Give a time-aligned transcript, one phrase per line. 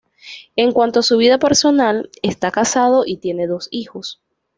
[0.55, 4.19] En cuanto a su vida personal, está casado y tiene dos hijos.